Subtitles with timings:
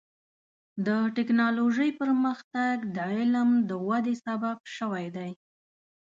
[0.85, 5.31] د ټکنالوجۍ پرمختګ د علم د ودې سبب شوی دی.